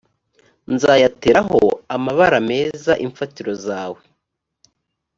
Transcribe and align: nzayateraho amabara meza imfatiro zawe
nzayateraho 0.73 1.59
amabara 1.95 2.39
meza 2.49 2.91
imfatiro 3.05 3.51
zawe 3.65 4.01